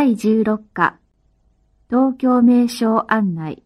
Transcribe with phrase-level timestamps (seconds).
[0.00, 0.98] 第16課
[1.90, 3.62] 東京名称案内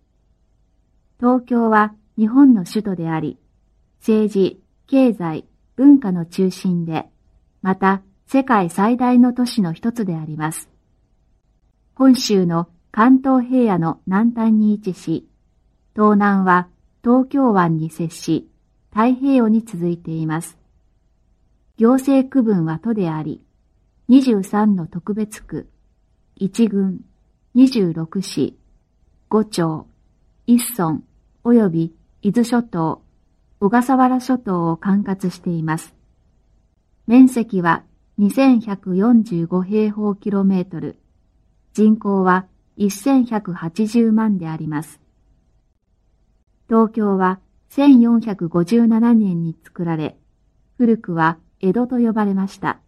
[1.21, 3.39] 東京は日本の首都であり、
[4.01, 7.07] 政治、経済、文化の中心で、
[7.63, 10.69] また世界最大の都市の一つであります。
[11.95, 15.29] 本州の関東平野の南端に位置し、
[15.95, 16.67] 東南は
[17.05, 18.51] 東京湾に接し、
[18.91, 20.59] 太平洋に続いています。
[21.77, 23.41] 行政区分は都であり、
[24.09, 25.69] 23の特別区、
[26.41, 27.01] 1軍、
[27.55, 28.59] 26市、
[29.31, 29.87] 5町、
[30.49, 31.03] 1村、
[31.45, 33.03] 及び伊豆諸島、
[33.61, 35.95] 小笠原諸島を管轄しています。
[37.07, 37.85] 面積は
[38.19, 40.99] 2145平方キロメートル、
[41.73, 42.47] 人口は
[42.79, 45.01] 1180万であります。
[46.69, 47.39] 東京は
[47.71, 50.19] 1457年に作られ、
[50.79, 52.81] 古くは江戸と呼ばれました。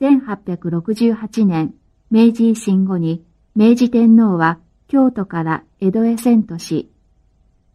[0.00, 1.74] 1868年、
[2.08, 3.24] 明治維新後に
[3.56, 6.88] 明治天皇は京都から江戸へ遷都し、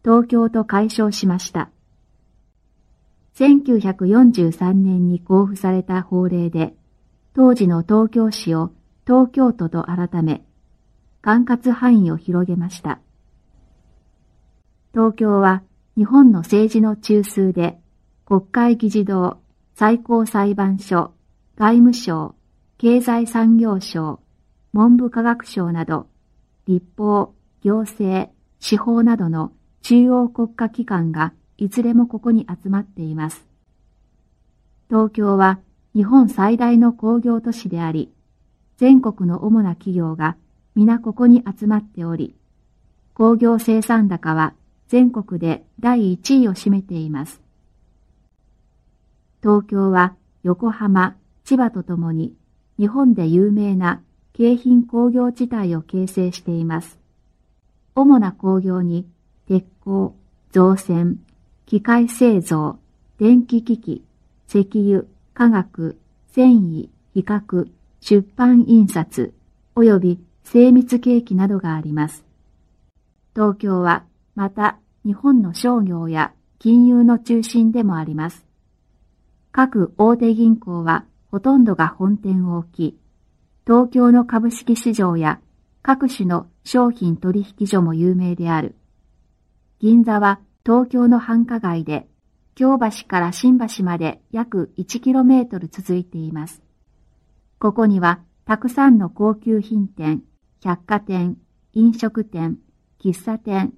[0.02, 1.70] 東京と解消しました。
[3.36, 6.74] 1943年に公布された法令で、
[7.34, 8.72] 当時の東京市を
[9.06, 10.42] 東京都と改め、
[11.20, 13.00] 管轄範囲を広げました。
[14.92, 15.62] 東京は
[15.94, 17.78] 日本の政治の中枢で、
[18.24, 19.40] 国会議事堂、
[19.74, 21.12] 最高裁判所、
[21.56, 22.34] 外務省、
[22.78, 24.21] 経済産業省、
[24.72, 26.06] 文部科学省など、
[26.66, 33.44] 立法、行政、司法などの中央国家機関がいずれもここに集まっています。
[34.88, 35.58] 東京は
[35.94, 38.12] 日本最大の工業都市であり、
[38.78, 40.36] 全国の主な企業が
[40.74, 42.34] 皆ここに集まっており、
[43.12, 44.54] 工業生産高は
[44.88, 47.42] 全国で第1位を占めています。
[49.42, 52.34] 東京は横浜、千葉とともに
[52.78, 54.00] 日本で有名な
[54.34, 56.98] 京浜工業地帯を形成しています。
[57.94, 59.06] 主な工業に
[59.46, 60.14] 鉄鋼、
[60.50, 61.18] 造船、
[61.66, 62.78] 機械製造、
[63.18, 64.04] 電気機器、
[64.48, 65.04] 石油、
[65.34, 65.98] 化学、
[66.28, 67.68] 繊維、比較、
[68.00, 69.32] 出版印刷、
[69.74, 72.24] 及び精密景気などがあります。
[73.34, 74.04] 東京は
[74.34, 78.46] また日本の商業や金融の中心でもあります。
[79.50, 82.98] 各大手銀行はほとんどが本店を置き、
[83.64, 85.40] 東京の株式市場や
[85.82, 88.74] 各種の商品取引所も有名である。
[89.78, 92.08] 銀座は東京の繁華街で、
[92.56, 96.60] 京橋から新橋まで約 1km 続いています。
[97.60, 100.24] ここにはたくさんの高級品店、
[100.60, 101.36] 百貨店、
[101.72, 102.58] 飲食店、
[103.00, 103.72] 喫茶店、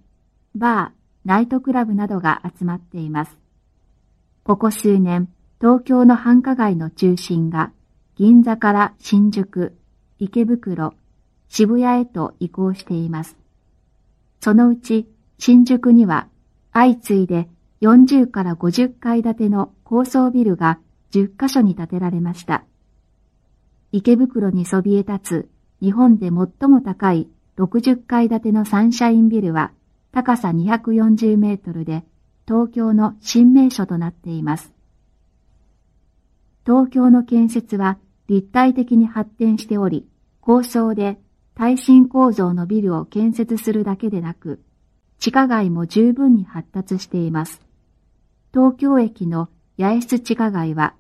[0.54, 3.38] バー、ナイトクラブなどが集まっています。
[4.44, 5.28] ここ数年、
[5.60, 7.70] 東京の繁華街の中心が
[8.16, 9.76] 銀座から新宿、
[10.20, 10.94] 池袋、
[11.48, 13.36] 渋谷へと移行しています。
[14.40, 15.08] そのうち
[15.38, 16.28] 新宿には
[16.72, 17.48] 相次いで
[17.80, 20.78] 40から50階建ての高層ビルが
[21.12, 22.64] 10カ所に建てられました。
[23.90, 25.48] 池袋にそびえ立つ
[25.80, 29.72] 日本で最も高い60階建てのサンシャインビルは
[30.12, 32.04] 高さ240メートルで
[32.46, 34.72] 東京の新名所となっています。
[36.64, 37.98] 東京の建設は
[38.28, 40.08] 立体的に発展しており、
[40.40, 41.18] 高層で
[41.54, 44.62] 耐震構造のビルを建設するだけでなく、
[45.18, 47.62] 地下街も十分に発達しています。
[48.52, 49.48] 東京駅の
[49.78, 50.94] 八重洲地下街は、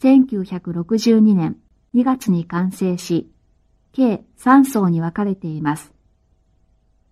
[0.00, 1.56] 1962年
[1.94, 3.30] 2月に完成し、
[3.92, 5.92] 計3層に分かれています。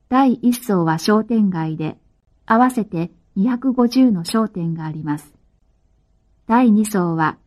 [0.08, 1.96] 第1層は商店街で、
[2.46, 5.32] 合わせて250の商店があります。
[6.46, 7.38] 第2層は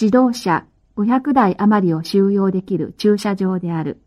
[0.00, 0.66] 自動車
[0.98, 4.00] 500台余りを収容できる駐車場である。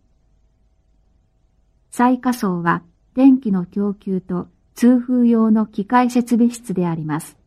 [1.90, 2.84] 最下層は
[3.16, 7.38] 電気の供給と通風用の機械設備室であります。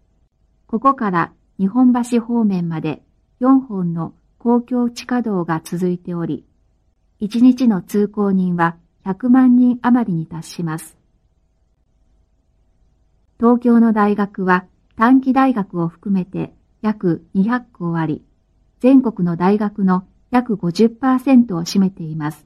[0.67, 3.03] ここから日本橋方面まで
[3.43, 6.47] 4本の公共地下道が続いており、
[7.21, 10.97] 1日の通行人は100万人余りに達します。
[13.39, 14.65] 東京の大学は
[14.97, 18.25] 短期大学を含めて約200校あり、
[18.85, 22.45] 全国の大学の約50%を占めています。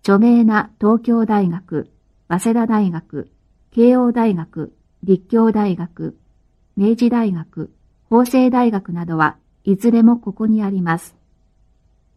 [0.00, 1.90] 著名な東京大学、
[2.28, 3.30] 早稲田大学、
[3.70, 6.16] 慶応大学、立教大学、
[6.78, 7.70] 明治大学、
[8.08, 11.14] 法政大学などはいずれもここにあります。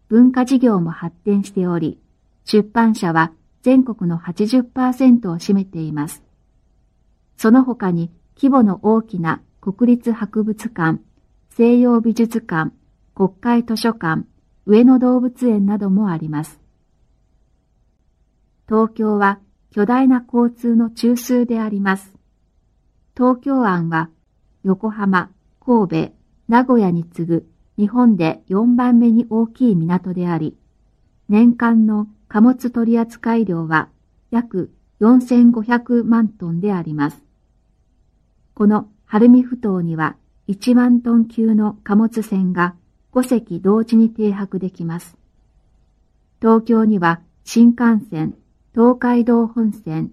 [0.08, 2.00] 文化事業も発展しており、
[2.46, 6.24] 出版社は全国の80%を占めています。
[7.36, 11.02] その他に規模の大きな国立博物館、
[11.50, 12.72] 西洋美術館、
[13.18, 14.28] 国会図書館、
[14.68, 16.60] 上野動物園などもあります。
[18.70, 19.40] 東京は
[19.72, 22.14] 巨大な交通の中枢であります。
[23.18, 24.12] 東京湾は
[24.62, 26.12] 横浜、神戸、
[26.48, 30.56] 名古屋に次ぐ日本で4番目に大きい港であり、
[31.28, 33.90] 年間の貨物取扱量は
[34.30, 34.72] 約
[35.02, 37.24] 4500万トンであります。
[38.54, 40.18] この晴海埠頭には
[40.50, 42.76] 1万トン級の貨物船が
[43.18, 45.18] 5隻同時に停泊できます。
[46.40, 48.36] 東京には新幹線、
[48.76, 50.12] 東海道本線、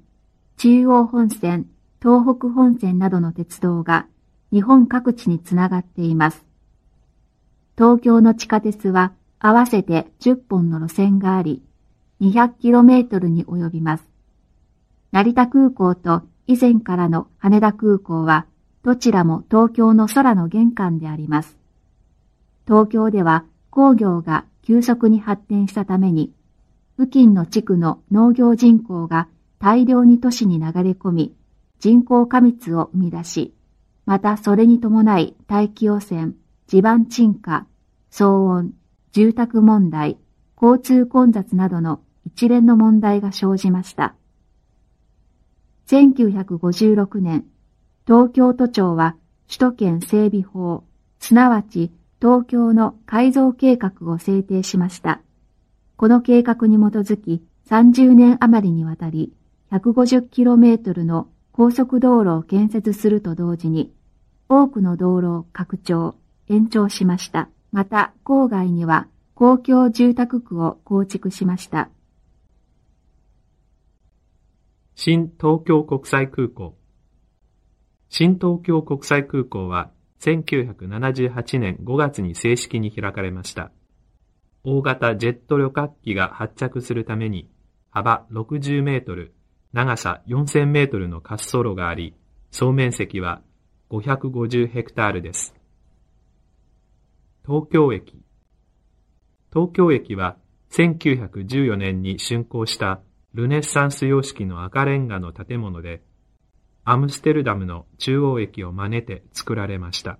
[0.56, 1.66] 中央本線、
[2.00, 4.06] 東北本線などの鉄道が
[4.50, 6.46] 日本各地につながっています。
[7.76, 11.62] 東京の地下鉄は合わせて10本の路線があり、
[12.22, 14.04] 200km に及びます。
[15.12, 18.46] 成田空港と以前からの羽田空港は
[18.82, 21.63] どちらも東京の空の玄関であります。
[22.66, 26.32] 東京では工業が急速に発展したために
[26.98, 29.28] 付近の地区の農業人口が
[29.58, 31.34] 大量に都市に流れ込み、
[31.80, 33.54] 人口過密を生み出し、
[34.06, 36.32] またそれに伴い大気汚染、
[36.66, 37.66] 地盤沈下、
[38.12, 38.74] 騒音、
[39.12, 40.18] 住宅問題、
[40.60, 44.14] 交通混雑などの一連の問題が生じました。
[45.88, 47.44] 1956年、
[48.06, 49.16] 東京都庁は
[49.48, 50.84] 首都圏整備法、
[51.18, 51.90] すなわち
[52.24, 55.20] 東京の改造計画を制定しました。
[55.98, 59.34] この計画に基づき30年余りにわたり
[59.70, 63.92] 150km の高速道路を建設すると同時に
[64.48, 66.14] 多くの道路を拡張、
[66.48, 67.50] 延長しました。
[67.72, 71.90] また郊外には公共住宅区を構築しました。
[74.94, 76.74] 新東京国際空港
[78.08, 79.90] 新東京国際空港は
[80.24, 83.72] 1978年5月に正式に開かれました。
[84.64, 87.50] 大型ジェット旅客機が発着するために
[87.90, 89.34] 幅60メートル、
[89.74, 92.14] 長さ4000メートルの滑走路があり、
[92.50, 93.42] 総面積は
[93.90, 95.54] 550ヘクタールです。
[97.46, 98.22] 東京駅
[99.52, 100.38] 東京駅は
[100.70, 103.02] 1914年に竣工した
[103.34, 106.02] ルネッサンス様式の赤レンガの建物で、
[106.86, 110.18] アムステルダムの中央駅を真似て作られました。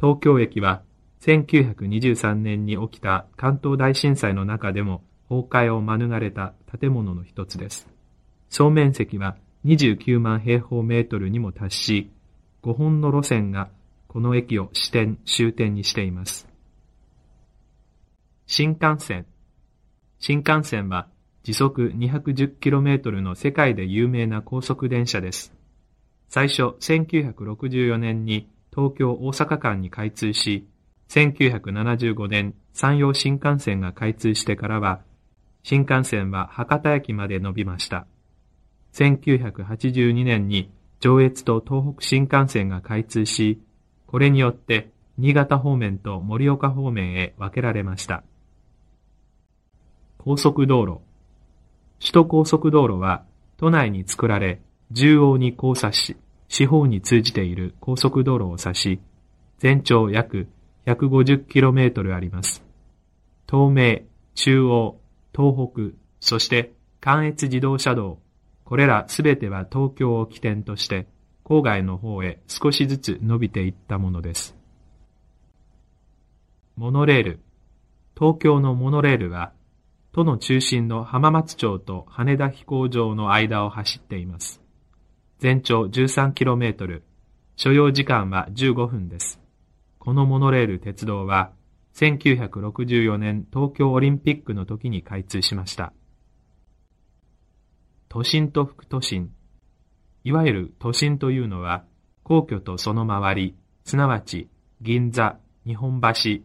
[0.00, 0.82] 東京駅は
[1.20, 7.86] 1923年に起きた関東大震災の中でも崩壊を免れた建物の一つです。
[8.48, 9.36] 総面積は
[9.66, 12.10] 29万平方メートルにも達し、
[12.62, 13.68] 5本の路線が
[14.08, 16.48] この駅を支点、終点にしています。
[18.46, 19.26] 新幹線。
[20.18, 21.08] 新幹線は
[21.42, 25.55] 時速 210km の世界で有名な高速電車です。
[26.28, 30.66] 最初、1964年に東京大阪間に開通し、
[31.08, 35.00] 1975年山陽新幹線が開通してからは、
[35.62, 38.06] 新幹線は博多駅まで伸びました。
[38.92, 40.70] 1982年に
[41.00, 43.60] 上越と東北新幹線が開通し、
[44.06, 48.22] これによって新潟方面と盛岡方面へ分けられました。
[50.18, 51.00] 高速道路。
[52.00, 53.24] 首都高速道路は
[53.56, 54.60] 都内に作られ、
[54.94, 56.16] 縦横に交差し、
[56.48, 59.00] 四方に通じている高速道路を指し、
[59.58, 60.48] 全長約
[60.86, 62.62] 150km あります。
[63.50, 65.00] 東名、中央、
[65.34, 68.18] 東北、そして関越自動車道、
[68.64, 71.06] これらすべては東京を起点として、
[71.44, 74.56] 郊外の方へ少しずつ伸びていったものです。
[76.76, 77.40] モノレール。
[78.18, 79.52] 東京のモノレールは、
[80.12, 84.65] 都の中心の浜松町と羽田飛行場の間を走っています。
[85.38, 87.02] 全長 13km、
[87.56, 89.38] 所要時間は15分です。
[89.98, 91.52] このモノレール鉄道は、
[91.94, 95.92] 1964年東京オリンピックの時に開通しました。
[98.08, 99.30] 都心と副都心。
[100.24, 101.84] いわゆる都心というのは、
[102.22, 104.48] 皇居とその周り、すなわち
[104.80, 106.40] 銀座、日本橋、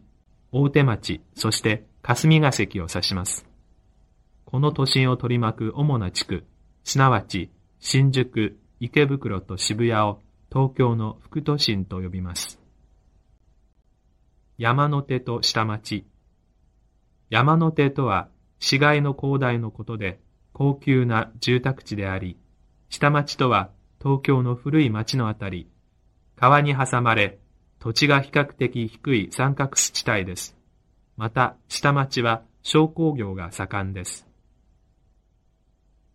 [0.52, 3.46] 大手町、そして霞が関を指します。
[4.44, 6.44] この都心を取り巻く主な地区、
[6.84, 10.18] すなわち新宿、池袋と渋谷を
[10.50, 12.58] 東京の副都心と呼びます。
[14.58, 16.04] 山手と下町。
[17.30, 20.18] 山手とは市街の広大のことで
[20.52, 22.36] 高級な住宅地であり、
[22.88, 23.70] 下町とは
[24.02, 25.70] 東京の古い町のあたり、
[26.34, 27.38] 川に挟まれ
[27.78, 30.56] 土地が比較的低い三角地帯です。
[31.16, 34.26] また下町は商工業が盛んです。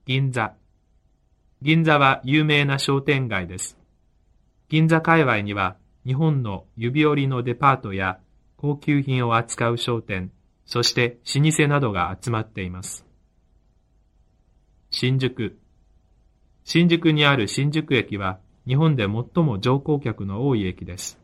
[0.05, 0.53] 銀座。
[1.59, 3.79] 銀座は有名な商店街です。
[4.69, 8.19] 銀座界隈には日本の指折りのデパートや
[8.57, 10.31] 高級品を扱う商店、
[10.65, 13.05] そして老舗などが集まっています。
[14.91, 15.57] 新宿。
[16.63, 21.19] 新宿にある新宿駅は日本で最も乗降客の多い駅です。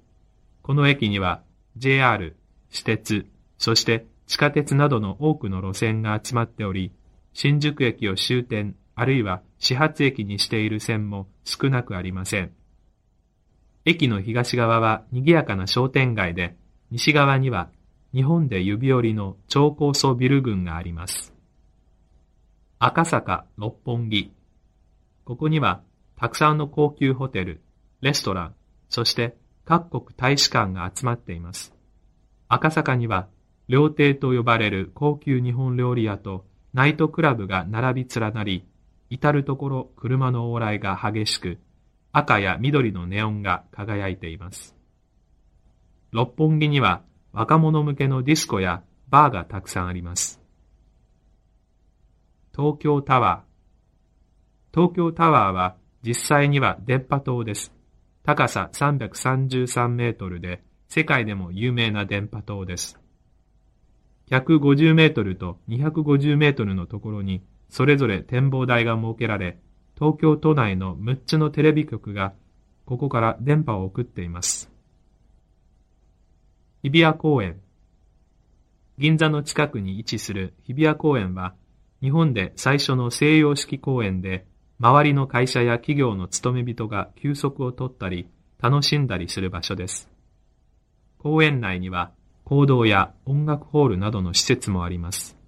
[0.63, 1.43] この駅には
[1.77, 2.35] JR、
[2.71, 3.27] 私鉄、
[3.59, 6.91] そして地下鉄などの多くの路線が集まっており、
[7.33, 12.51] 新宿駅を終点あるいは始発駅にしている線も少なくありません。
[13.85, 16.55] 駅の東側は賑やかな商店街で、
[16.91, 17.69] 西側には
[18.13, 21.33] 日本で指折りの超高層ビル群があります。
[22.79, 24.31] 赤坂、六本木。
[25.25, 25.81] ここには
[26.15, 27.61] たくさんの高級ホテル、
[28.01, 28.55] レストラン、
[28.89, 29.35] そして
[29.65, 31.73] 各国大使館が集まっています。
[32.47, 33.27] 赤坂には
[33.67, 38.65] 料亭と呼ばれる高級日本料理屋とナイトクラブが並び連なり、
[39.13, 41.59] 至るところ車の往来が激しく、
[42.11, 44.75] 赤や緑のネオンが輝いています。
[46.11, 50.41] 六本木には若者向けのディスコやバーがたくさんあります。
[52.55, 54.75] 東京タワー。
[54.75, 57.71] 東京タワーは実際には電波塔です。
[58.23, 62.99] 高さ333メートルで世界でも有名な電波塔です。
[64.31, 67.43] 150メートルと250メートルのところに
[67.73, 69.57] それぞれ展望台が設けられ、
[69.97, 72.33] 東京都内の6つのテレビ局が
[72.85, 74.69] ここから電波を送っています。
[76.83, 77.61] 日比谷公園
[78.99, 81.55] 銀座の近くに位置する日比谷公園は、
[81.99, 84.45] 日本で最初の西洋式公園で、
[84.79, 88.27] 周りの会社や企業の勤め人が休息を取ったり、
[88.61, 90.11] 楽しんだりする場所です。
[91.17, 92.11] 公園内には、
[92.43, 95.42] 行動や音楽ホールなどの施設もあります。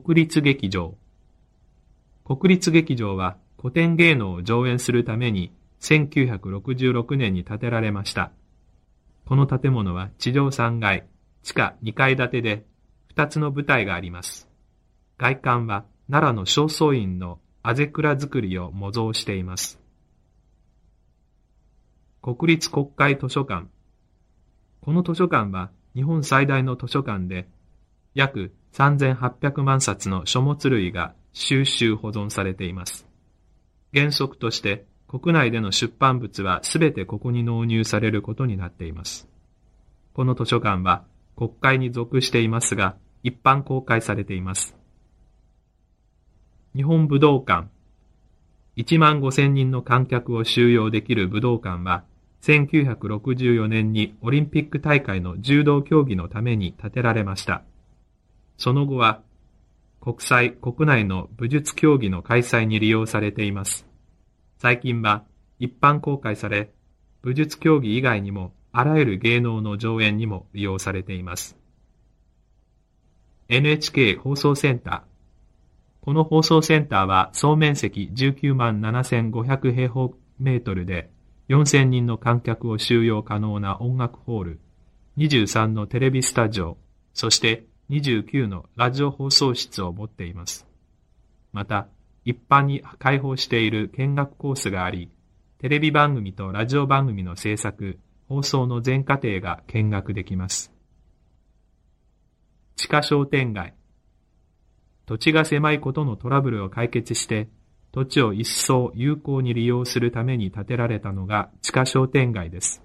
[0.00, 0.94] 国立劇場
[2.24, 8.32] 国立劇場は古典芸能を上演するために1966年に建てられました。
[9.26, 11.06] この建物は地上3階、
[11.42, 12.64] 地下2階建てで
[13.14, 14.48] 2つの舞台があります。
[15.18, 19.78] 外観は奈良の正倉院のあぜ蔵造りを模造しています。
[22.22, 23.66] 国立国会図書館
[24.80, 27.46] この図書館は日本最大の図書館で
[28.14, 33.06] 約3800万冊の書物類が収集保存されています。
[33.94, 39.28] 原則として国内での出版物はすべてここに納入されることになっています。
[40.14, 41.04] この図書館は
[41.36, 44.76] 国会に属していますが、一般公開されています。
[46.74, 47.68] 日本武道館
[48.76, 52.04] 1万5千人の観客を収容できる武道館は、
[52.42, 57.62] 1964年にオリンピック大会の柔道競技のために建てられました。
[58.56, 59.22] その後は
[60.00, 63.86] 国際、国内の武術競技の開催に利用されています。
[64.58, 65.24] 最近は
[65.60, 66.72] 一般公開され、
[67.22, 71.56] 武術競技以外にもあらゆる芸能の上演にも利用されています。
[73.48, 76.04] NHK 放送センター。
[76.04, 81.10] この放送センターは総面積19万7500平方メートルで
[81.48, 84.60] 4000人の観客を収容可能な音楽ホール、
[85.18, 86.76] 23のテレビスタジオ、
[87.14, 90.66] そして29のラジオ放送室を持っています。
[91.52, 91.88] また、
[92.24, 95.10] 一般に開放している見学コースがあり、
[95.58, 97.98] テレビ番組とラジオ番組の制作、
[98.30, 100.72] 放送の全過程が見学できます。
[102.76, 103.74] 地下商店街。
[105.04, 107.50] 土地が狭いことのトラブルを解決して、
[107.92, 112.82] 土地を一層有効に利用するために建てられたのが地下商店街です。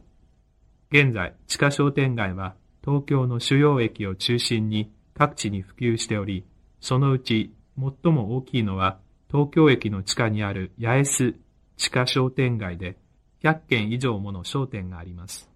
[0.91, 6.45] 現在、地下商店街は東京の主要駅を中心に各地に普及しており、
[6.79, 8.99] そのうち最も大きいのは
[9.31, 11.35] 東京駅の地下にある八重洲
[11.75, 12.97] 地下商店街で
[13.43, 15.49] 100軒以上もの商店があります。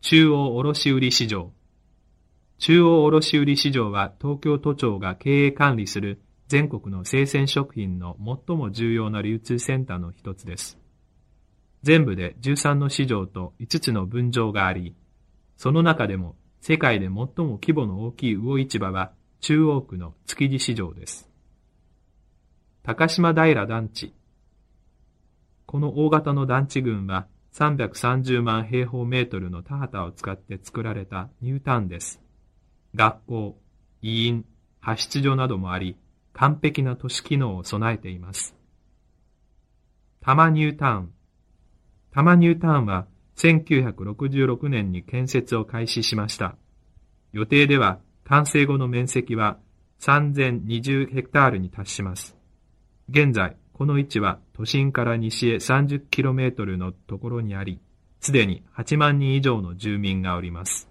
[0.00, 1.50] 中央卸売市場
[2.58, 8.16] 中央卸売市場は東京都庁が経営管理する全国の生鮮食品の
[8.48, 10.78] 最も重要な流通センターの一つです。
[11.82, 14.94] 全部で13の市場と5つの分場があり、
[15.58, 21.28] その中でも世界で最も規模の大きい魚市場は中央区の築地市場です。
[22.82, 24.14] 高島平団地。
[25.64, 32.20] この大型の団地群は330万平方メートルの田畑を使って作られたニュータウンです。
[32.94, 33.58] 学校、
[34.02, 34.44] 医院、
[34.82, 35.96] 派出所などもあり、
[36.34, 38.54] 完璧な都市機能を備えています。
[40.20, 41.12] 多摩ニュータウン。
[42.10, 43.06] 多摩ニュータウンは
[43.40, 46.56] 1966年に建設を開始しました。
[47.32, 49.56] 予定では完成後の面積は
[50.00, 52.36] 3020ヘクタールに達します。
[53.08, 57.80] 現在、この位置は都心から西へ 30km のところにあり、
[58.20, 60.89] すでに8万人以上の住民がおります。